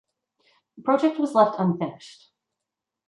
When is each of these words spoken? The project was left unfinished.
The 0.77 0.81
project 0.81 1.19
was 1.19 1.35
left 1.35 1.59
unfinished. 1.59 2.31